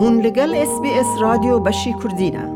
[0.00, 2.52] هون لگل اس بی اس رادیو بشی کردینه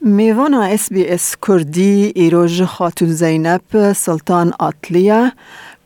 [0.00, 5.32] میوانا اس بی اس کردی ایروژ خاتون زینب سلطان آتلیه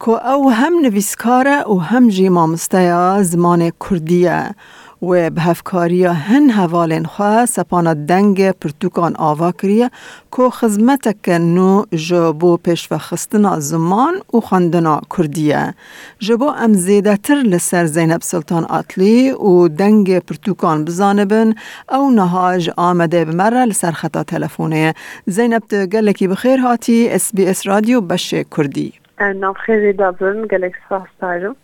[0.04, 4.54] که او هم نویسکاره و هم جیمامسته زمان کردیه
[5.03, 9.91] و به هفکاریا هن حوالین خواه سپانا دنگ پرتوکان آوا کریه
[10.37, 15.75] که خزمت نو جبو پیش و خستنا زمان و خوندنا کردیه
[16.18, 21.55] جبو ام زیده تر لسر زینب سلطان آتلی و دنگ پرتوکان بزانبن
[21.93, 24.94] او نهاج آمده بمره لسر خطا تلفونه
[25.27, 28.93] زینب گلکی بخیر هاتی اس بی اس رادیو بشه کردی
[29.36, 31.55] نام خیلی دابرن گلک سپاس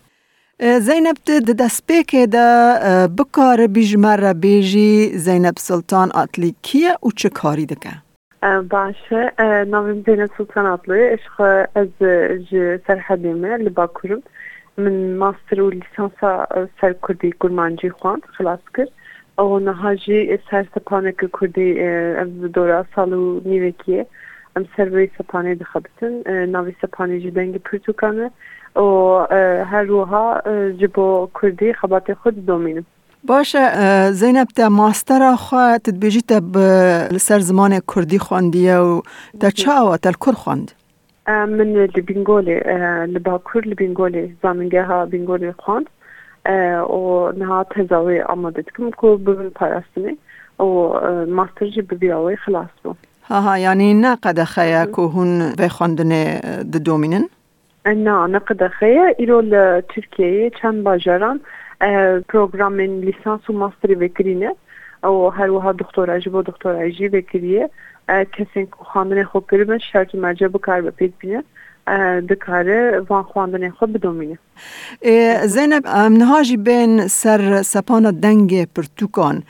[0.63, 2.45] زینب د دەستپێکێ de
[3.19, 4.95] bikare bîjme re bêjî
[5.27, 7.93] Zeynep Sultan Atlî kiye û çi karî dike?
[8.73, 14.23] Baş e navim Zeynep Sultan Atlı eşxe ez e, ji serhedê me li bakurim
[14.77, 18.89] min master û lisansa e, ser Kurdî gurmancî xwand xilas kir
[19.43, 21.69] ew niha jî e, sersepaneke Kurdî
[22.21, 24.05] ev dora sal û nîvekiye.
[24.59, 28.29] Em servê sepanê dixebitin e, navê sepanê ji dengê pirtûkan e
[28.85, 28.87] û
[29.39, 29.39] e,
[29.71, 31.07] her wiha e, ji bo
[31.39, 32.87] Kurdî xebatê xwe didomînin.
[33.31, 33.63] باشه
[34.21, 36.39] زینب ته ماستر خو تدبیجی ته
[37.27, 38.93] سر زمان کردی خواندیه و
[39.41, 40.69] ته چا و تل کر خواند
[41.57, 42.59] من لبینگولی
[43.15, 45.87] لباکور لبینگولی زامنگه ها بینگولی خواند
[46.99, 47.03] و
[47.41, 50.13] نها تزاوی آماده کم که ببین پرستنی
[50.61, 50.65] و
[51.39, 52.91] ماستر جی ببیاوی خلاص بو
[53.29, 55.69] هاها یعنی یعنی که خيا كوهن في
[56.65, 57.25] دومینن؟ دومينن
[58.31, 59.43] نه قد خيا ایرو
[59.81, 61.41] ترکیه چند باجران
[62.29, 64.53] پروگرام لیسانس و ماستری بکرینه
[65.05, 67.71] او هر وها دکترا جی بو دکترا جی بکریه
[68.09, 71.43] کسین خواندن خوب کرده شرط مرجع بکار بپید بینه
[72.29, 74.39] دکاره وان خواندن خود بدومینه
[75.47, 79.43] زینب نهاجی بین سر سپان دنگ پرتوکان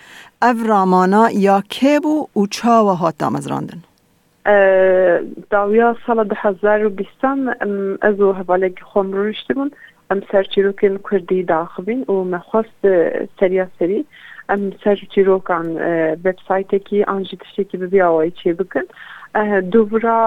[0.42, 3.78] او رامانا یا که بو و چاوه هاتا مزراندن
[5.50, 7.54] داویا سال ده هزار و بیستان
[8.02, 9.70] از و حواله که خوم رو رشتمون
[10.10, 12.70] ام سر چیروکن کردی داخبین و مخواست
[13.40, 14.04] سریا سری
[14.48, 15.66] ام سر چیروکان
[16.24, 18.80] ویب سایت کی آنجی تشتی که ببیا وای چی بکن
[19.72, 20.18] دوورا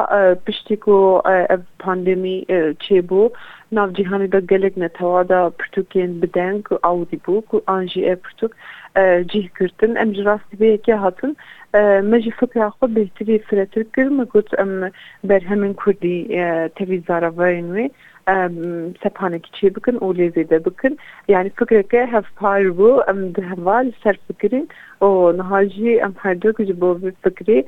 [0.48, 2.44] پشتیکو ev pandemî
[2.84, 3.30] çêbû
[3.72, 8.16] nav cîhanê de gelek netawa da pirtûkên bideng ku awdî bû ku an jî ev
[8.18, 8.52] pirtûk
[9.32, 11.38] cih girtin em ji rastî vêyekê hatin
[12.10, 14.70] me jî fikra xwe bêhtirî firetir kir me got em
[15.30, 16.16] berhemên kurdî
[16.76, 17.90] tevî zaravayên wê
[19.04, 20.94] سەپانە کچێ بکن و لێزێدە بکن
[21.34, 23.18] یعنی فکرەکە هەفپار بوو ئەم
[23.52, 24.66] هەوا سەر فکرین
[25.04, 25.06] ئۆ
[25.40, 26.90] نهاژی ئەم هەردووک ji بۆ
[27.24, 27.60] فکرێ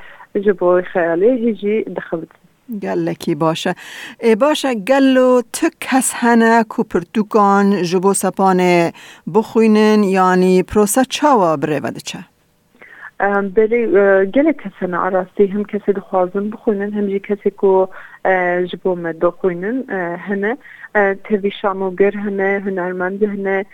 [0.46, 2.32] ji بۆ خەیاڵێ هێژی دەخەبت
[2.86, 3.62] gelekî baş
[4.30, 8.78] e baş e gelo ti kes hene ku pirtûkan ji bo sepanê
[9.34, 12.20] bixwînin yanî prosa çawa birêve diçe
[13.56, 13.88] بلی
[14.36, 17.88] گله کسان عراستی هم کسی دخوازن بخونن هم جی کسی کو
[18.72, 19.78] جبو مد دخوینن
[20.18, 20.58] هنه
[21.62, 23.66] شامو گر هنه هنرمند هنه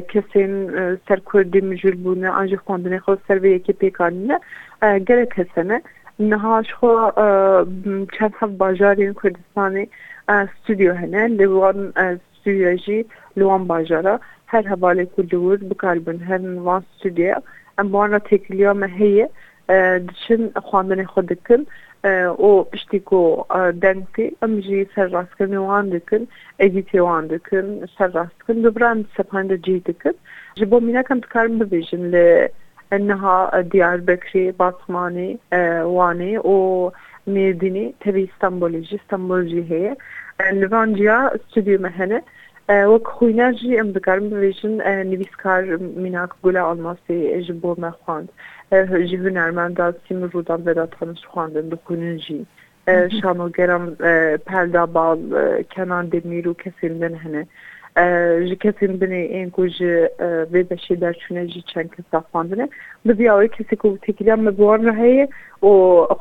[0.00, 0.52] کسین
[1.08, 4.38] سر کردی مجور بونه آنجی خواندن خود سر به یکی پیکانینه
[4.82, 5.82] گله کسانه
[6.18, 6.88] نهاش خو
[8.18, 9.88] چند هف باجارین کردستانی
[10.62, 11.92] ستودیو هنه لیوان
[12.40, 13.04] ستودیو جی
[13.36, 14.18] لیوان باجاره
[14.52, 17.36] هر حواله کلور بکاربن هن وان سودیا
[17.80, 19.26] ام وانا تکلیو مهیه
[20.10, 21.60] دچن خواندن خود دکن
[22.42, 23.20] او پشتی کو
[23.82, 26.22] دنتی ام جی سر راست کن وان دکن
[26.64, 27.66] ایدیتی وان دکن
[27.98, 30.14] سر راست کن دوبران سپاند جی دکن
[30.62, 32.28] جبو مینا کم تکارم ببیجن لی
[32.92, 35.38] انها دیار بکری باتمانی
[35.96, 36.90] وانی او
[37.26, 39.96] میردینی تبی استانبولی جی استانبول جی هیه
[40.52, 41.18] لوانجیا
[41.50, 42.22] ستودیو مهنه
[42.68, 44.74] وەک خۆیناژی ئەم دەکارم بێژن
[45.12, 45.62] نویسکار
[46.02, 48.28] میناک گولا ئەلماسی ژ بۆ مەخواند
[49.08, 52.40] ژ هوەرماندا سیم ڕوودان بەدا تەنش خواندن دخوننجی
[53.16, 53.84] شانۆگەرم
[54.48, 55.18] پەردا باڵ
[55.72, 57.44] کەنان دەمیر و کەسێن بن هەنە
[57.98, 58.52] ji e, e, mhm.
[58.52, 59.90] e, kesên binê ên ku ji
[60.52, 62.66] vê beşê derçûne jî çend kesa xwandine
[63.06, 65.26] bibiyaê kesê ku tekiliya me buwan re heye
[65.68, 65.70] û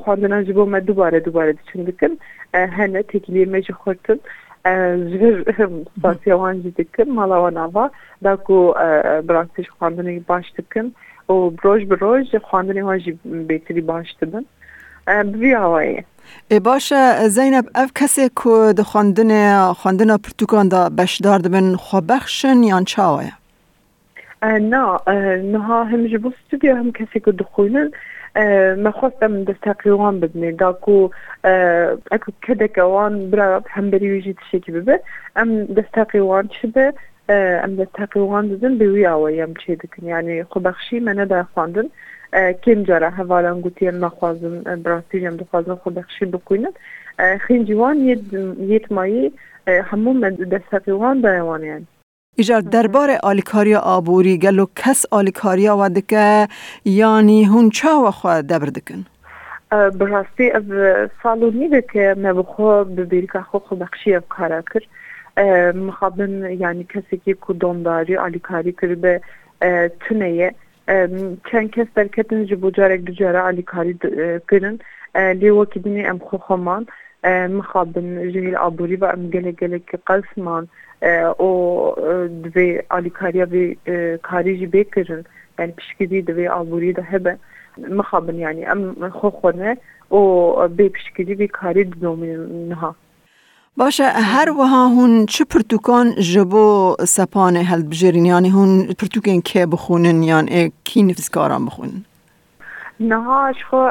[0.01, 2.13] xwandina ji bo me dubare dubare diçin dikin
[2.77, 4.19] hene tekiliyê me jî xurtin
[5.12, 5.38] ji vir
[5.98, 7.86] spasiya wan jî dikin mala wan ava
[8.24, 8.60] da ku
[9.31, 10.86] braktî ji xwandinê baş dikin
[11.31, 11.34] û
[11.66, 13.12] roj bi roj xwandinê wan jî
[13.50, 14.46] bêtirî baş dibin
[15.30, 16.02] bi vî awayê
[16.56, 19.44] ê baş e, e, e, e zeyneb ev kesê ku di xwandinê
[19.81, 23.31] xwandina pirtûkan da beşdar dibin xwebexşin yan çawa ye
[24.74, 24.84] Na
[25.54, 27.92] niha him ji bo stûdiya him kesê ku dixwînin
[28.84, 31.12] ma xwestem desteqê wan bibîne da ku
[32.16, 34.95] ek kedeke wan bira hemberî jî tişekî bibe
[35.42, 36.86] em desteqê wan çi be
[37.66, 41.92] em desteqê wan didin bi wî awe yem çê dikin yanî xubexşî me ne dexwandin
[42.63, 44.56] kêm cara hevalan gotiyen naxwazin
[44.86, 46.74] brastî em dixwazin xubexşî bikuînin
[47.45, 48.16] xîncî wan yê
[48.74, 49.25] yêtmayî
[49.89, 51.86] hemû me desteqê wan daye wan yani
[52.39, 56.48] ایجار درباره آلیکاریا آبوری گلو کس آلیکاریا و دکه
[56.86, 59.06] یعنی هون چا و خواه دبر دکن
[59.98, 60.63] براستی از
[61.24, 64.81] سالو نیده که ما بخوا ببیرکا خو خو بخشی اف کارا کر
[65.72, 69.22] مخابن یعنی کسی که کدونداری آلیکاری کر به
[70.00, 70.56] تنیه
[71.51, 73.98] چند کس درکتن جبو جارک دجاره آلیکاری
[74.51, 74.80] کرن
[75.31, 76.88] لیو کدینی ام خو خمان
[77.30, 80.68] مخابن جهیل آبوری و ام گله گله که قسمان
[81.40, 85.24] o e, divê alîkariya vê e, karî jî bêkirin
[85.60, 87.38] yani pişkirî divê alborî de hebe
[87.78, 89.78] mixabin yani em xwe
[90.12, 90.20] û
[90.78, 92.94] bê pişkirî vê karî didomînin niha
[93.82, 96.66] باشه هر وها هون چه پرتوکان جبو
[97.18, 101.98] سپان هل بجرین یعنی هون پرتوکین که بخونن یعنی کی نفسکاران بخونن
[103.12, 103.82] نهاش خو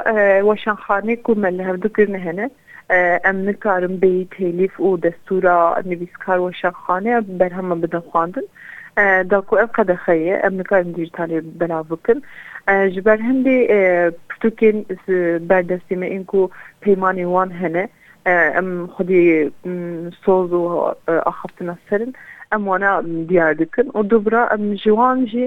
[0.50, 2.46] وشان خانه کو مل هفدو کرنه هنه
[2.94, 5.58] ئەم نکارم بی تلیف و دەستورا
[5.90, 8.46] نویسکار و شەخانەیە بەرهەمە بدە خواندن
[9.30, 12.18] داکو ئەم قەدەخەیە ئەم نکارم دیجیتالێ بەلاو بکن
[12.94, 13.56] ji ber hindî
[14.28, 14.76] pirtûkên
[15.50, 16.40] berdestî me ên ku
[16.82, 17.84] peymanê wan hene
[18.60, 19.22] em xudî
[20.24, 20.62] soz û
[21.30, 22.12] axaftina serin
[22.54, 22.90] em wana
[23.28, 25.46] diyar dikin û dubra em ji wan jî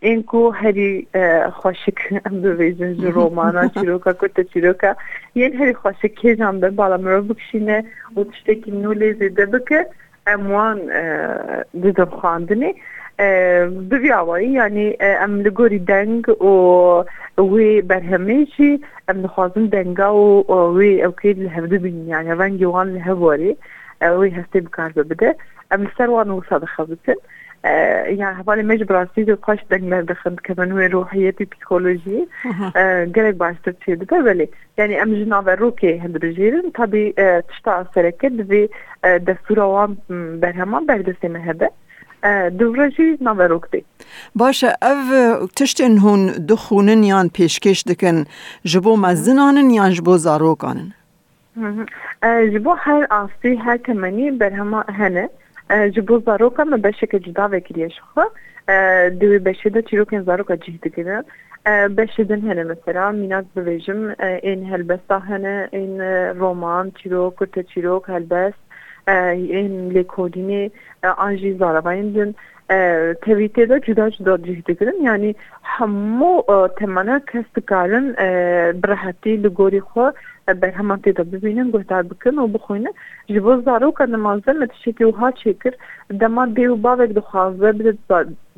[0.00, 1.06] این کو هری
[1.54, 4.96] خوشک هم دو بیزن جو رومانا چیروکا کتا چیروکا
[5.34, 7.84] یعنی هری خوشک که جان بالا مرا بکشینه
[8.16, 9.86] و تشتکی نولی زیده بکه
[10.26, 10.80] اموان
[11.82, 12.74] دیدم خاندنی
[13.90, 17.04] بوی آوائی یعنی ام لگوری دنگ و
[17.38, 22.92] وی بر همه چی ام نخوازم دنگا و وی اوکید لحظه دو بینی یعنی ونگیوان
[22.94, 23.56] لحظه واری
[24.00, 25.36] وی هسته بکار ببده
[25.70, 27.16] ام سروان و صادقه بکنه
[27.64, 32.28] يعني حوالي ما جبراسيز وقاش دقنا دخلت كمنوي روحية بي بسيكولوجي
[33.16, 34.48] قريب باش تبتشي دبابلي
[34.78, 37.14] يعني ام جنابا روكي هند بجيرن طبي
[37.48, 38.68] تشتاع سركت في
[39.18, 39.96] دستورة وان
[40.42, 41.68] برهما برد سيمة هبه
[42.58, 43.80] دووڕژی ناوەڕۆکتی
[44.40, 45.04] باشە ئەv
[45.56, 48.26] تشتێن hûn dixûnin yan pêşkêş dikin
[48.64, 50.90] ji bo mezinanin yan ji bo zarokanin
[52.52, 55.28] ji bo her astî her temenî berhema hene
[55.76, 58.24] ji bo zaroka me beşeke cuda vekiriye şixe
[59.20, 61.22] di wê beşê de çîrokên zaroka cih dikevin
[61.98, 64.00] beşê din hene mesela mînak bibêjim
[64.50, 65.92] ên helbesta hene ên
[66.38, 68.58] roman çîrok kurte çîrok helbest
[69.60, 70.70] ên lêkolînê
[71.16, 72.34] an jî zarabayên din
[72.70, 72.74] e,
[73.20, 78.28] TVT'de cüda cüda cihdikirin yani hemû e, temana kes dikarin e,
[78.82, 80.06] birehetî li gorî xwe
[80.62, 82.94] berhema tê de bibînin guhdar bikin û bixwînin
[83.28, 85.72] ji bo zaroka nimazda me tişekî wiha çêkir
[86.10, 87.92] dema dê û bavek dixwaze bide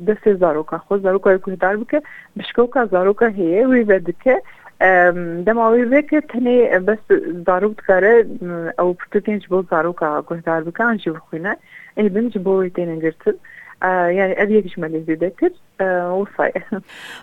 [0.07, 2.01] destê zaroka xwe zaroka guhdar bike
[2.37, 4.41] bişkoka zaroka heye wî ve dike
[5.45, 6.99] dema wê veke tenê e, bes
[7.45, 8.15] zarok dikare
[8.79, 11.55] ew pirtûkên ji bo zaroka guhdar bike an jî bixwîne
[11.97, 13.39] êbin ji bo wê têne girtin
[13.83, 15.49] يعني قد يجمل الذكر
[16.09, 16.75] وصايح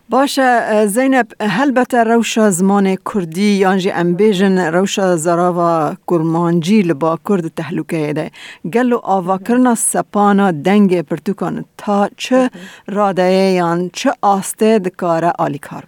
[0.08, 7.50] باشا زينب هل بتا روشا زمان كردي يانجي ام بيجن روشا زراوا كرمانجي لبا كرد
[7.50, 8.30] تهلوكه ده
[8.74, 12.50] قالو آوا کرنا سپانا دنگ پرتوکان تا چه
[12.88, 15.84] راده یان چه آسته دکاره آلی کار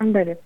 [0.00, 0.36] بله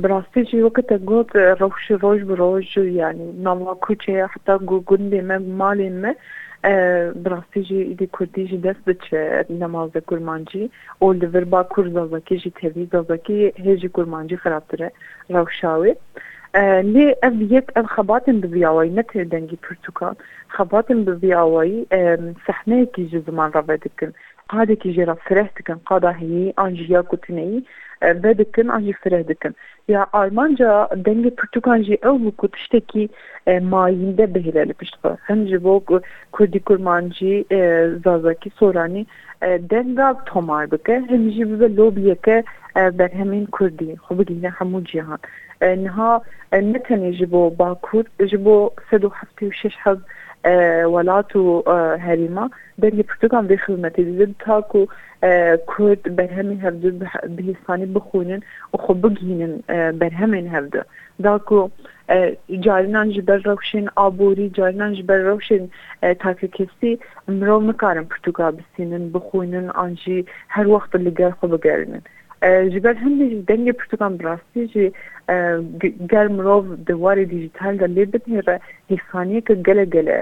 [0.00, 6.14] براستی چې وکړه ګوت روښ روش بروج یعنی نو کوچه حتی ګوندې مې مالې مې
[7.16, 9.14] براستيجي دي كرديجي دست بچ
[9.50, 10.68] نمازda kurmancı
[11.00, 14.90] o li virba kur zazaki jî tevî zazaki hêjî kurmancı xirabtir e
[15.30, 15.94] rewşawê
[16.94, 20.14] lê ev yek ev xebatên bi viyawayî ne tê dengî pirtûkan
[20.56, 21.86] xebatên bi viyawayî
[22.46, 24.14] sehneyekî ji ziman re vedikin
[24.48, 27.64] qadekî jê re fireh dikin qada heyî an jiya kutineyî
[28.02, 29.54] ve Wedecken an Jifredeken.
[29.88, 33.08] Ya Almanca denge Portugal jî ew bû tiştekî
[33.62, 35.16] mayînde bihêle li pişt xwe.
[35.26, 35.82] Hem ji bo
[36.32, 39.06] Kurdî Kurman jî e, sorani soranî
[39.42, 42.44] e, denga tomar bike hem jî bibe lobiyeke
[42.76, 45.18] e, berhemên Kurdî xwe bigîne hemû cihan.
[45.62, 46.20] Niha
[46.52, 50.00] ne tenê ji Bakur ji bo sed û heftê û şeş hezb
[50.94, 51.40] welat û
[51.98, 52.50] herîma
[52.82, 54.86] dengê Portugal vê xizmetê dide ta ku
[55.66, 57.04] کورد بەرهەمی هەردوو
[57.36, 58.40] بهستانی بخونن
[58.72, 59.54] و خۆ بگینن
[60.00, 60.84] بەرهەمێن هەردوو
[61.24, 61.60] داکو
[62.66, 65.62] جاران ji ber rewşên aborî carinan ji ber rewşên
[66.24, 66.90] takekesî
[67.38, 72.02] mirov mikarin pirtûka bisînin bixwînin an jî her wext li ger xwe bigerinin
[72.72, 74.84] ji ber hindê jî dengê pirtûkan birastî jî
[76.12, 78.56] ger mirov di warê dîjîtal de lê bihêre
[78.90, 80.18] hêsaniyeke gele gele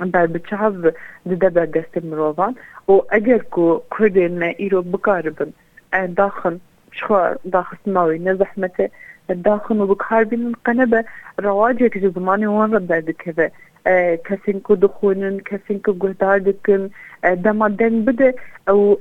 [0.00, 0.92] بعد بتشعب
[1.26, 2.54] ددبا قسم روفان
[2.86, 5.50] وأجركو كردن إيرو بقاربن
[5.94, 6.58] داخل
[6.92, 8.88] شخار داخل سماوي نزحمته
[9.30, 10.98] داخل وبكهاربين رواج
[11.40, 13.50] رواجك جزماني وان ربع ذكبه
[14.24, 16.88] كاسينكو دخونن كاسينكو قهدار دكن
[17.28, 18.34] دما دين بده
[18.68, 18.98] او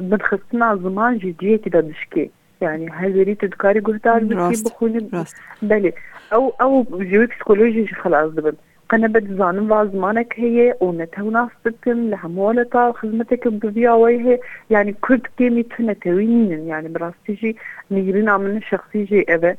[0.00, 5.24] بنخصنا زمان جدية كده دشكي يعني هذه ريت دكاري قهدار بكي بخونن
[5.62, 5.92] بلي
[6.32, 8.52] او او جيوك سكولوجي خلاص دبن
[8.90, 14.38] قنبة زان وازمانك هي ونتوناستكن لهمولتا خدمتك ببيعويها
[14.70, 17.56] يعني كرد كيمي تنتوين يعني براستيجي
[17.90, 19.56] نيرنا من الشخصي جي ابه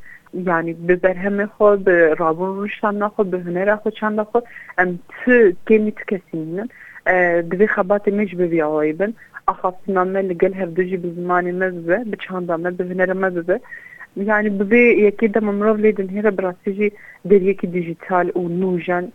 [0.50, 4.40] yani bi berhemê xwe bi rabûn rûşanda xwe bi hunera xwe çanda xwe
[4.78, 5.32] em tu
[5.68, 6.68] kêmî tu kesînin
[7.50, 9.14] divê xebatê me ji biviyawayî bin
[9.46, 13.14] axaftina me li gel hevdû jî bi zimanê me bibe bi çanda me bi hunera
[13.14, 13.28] me
[14.16, 16.92] يعني ببي يكيد ممرض لي دن هيرا براسيجي
[17.24, 19.08] دير يكي ديجيتال و نوجان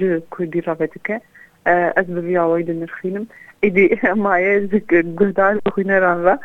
[0.00, 1.22] جو كردي رابتك
[1.66, 3.26] از ببي اويد نرخينم
[3.64, 6.38] ايدي مايا زك جهدال وخينا رانرا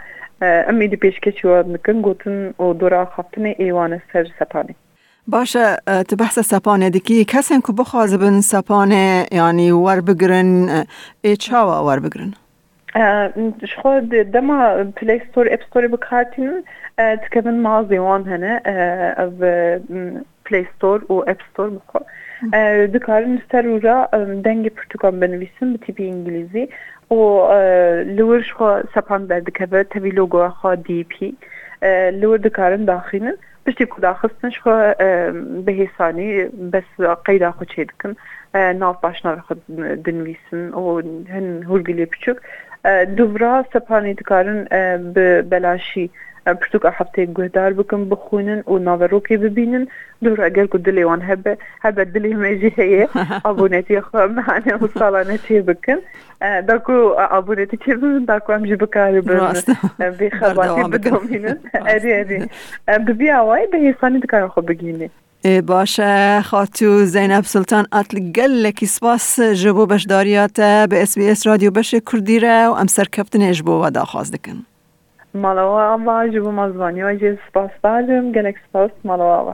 [0.44, 4.76] ام ايدي بيشكش وابنكن قوتن و دورا خفتني ايوان سر سباني
[5.28, 5.76] باشه
[6.08, 10.84] تو بحث سپانه دیکی کسی که بخوازبن سپانه یعنی ور بگرن
[11.26, 12.34] ای چاوا ور بگرن
[12.96, 13.34] أه،
[13.64, 16.64] شو خود دما بلاي ستور اب ستور بكارتين
[16.98, 18.62] تكبن ماضي وان هنا
[19.24, 19.38] اب
[20.50, 22.00] بلاي ستور و اب ستور بكو
[22.86, 24.08] دكارن سرورا
[24.42, 26.70] دنگي پرتوكم بنويسن بتي بي انجليزي
[27.10, 27.16] و
[27.52, 31.36] أه، لور شو خود سپان بر دكبه تبي لوگو خوا أه، دي بي
[32.20, 34.96] لور دكارن داخينن بشتي كو داخستن شو خود
[35.66, 38.16] بهساني بس قيدا خود چه دكن
[38.80, 39.42] ناف باشنا
[40.06, 42.38] دنويسن و هن هرگلي بچوك
[43.16, 43.66] دوورا
[45.14, 46.10] به بەلاشی
[46.46, 49.88] پرتوک هفته گوهدار بکن بخونن و ناوەڕۆکی ببینن
[50.40, 53.08] اگر که کو دلێوان هبه هەبە دلی مێژی هەیە
[53.46, 56.00] ئابوونەتی خۆمانە و سالانه چێ بکن
[56.68, 56.98] داکو
[57.32, 59.22] ئابوونەتی چێ بن داکوام ژ بکار
[60.20, 61.58] بێخەڵاتی بدۆمینن
[63.08, 65.10] ببیاوای به هێسانی دکارە خۆ بگینێ
[65.46, 72.58] باشە خاتو زەینەب سلتان ئەتل گەلێکی سپاس ji بۆ بەشداریاتە بە SسBS رادیو بەشێ کوردیرە
[72.70, 74.58] و ئەم سەرکەفتنێش بۆ وەداخواز دەکەن.
[75.44, 79.54] ماڵەوە ئەوا ji بۆ مەزبانیەوە جێ سپاسبارم گەلێک سپاس ماڵەوەوە.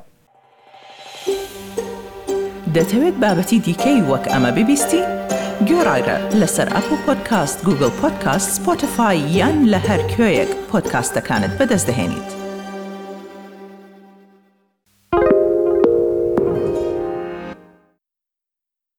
[2.75, 5.03] دەتەوێت بابەتی دیکەی وەک ئەمە ببیستی؟
[5.69, 12.38] گۆڕایرە لەسەر ئەپ و پۆدکاست گوگل پۆدکاست سپۆتفاای یان لە هەر کوێیەک پۆدکاستەکانت بەدەستدەێنیت.